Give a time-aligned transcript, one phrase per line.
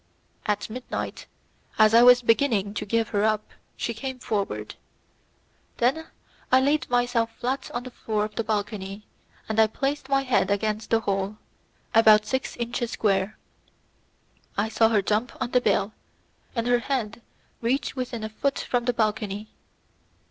[0.47, 1.27] At midnight,
[1.77, 4.73] as I was beginning to give her up, she came forward.
[4.73, 6.07] I then
[6.51, 9.05] laid myself flat on the floor of the balcony,
[9.47, 11.37] and I placed my head against the hole,
[11.93, 13.37] about six inches square.
[14.57, 15.91] I saw her jump on the bale,
[16.55, 17.21] and her head
[17.61, 19.49] reached within a foot from the balcony.